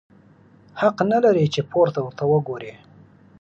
حق 0.79 0.97
نه 1.11 1.17
لرې 1.23 1.45
چي 1.53 1.61
پورته 1.71 1.99
ورته 2.03 2.23
وګورې! 2.31 2.73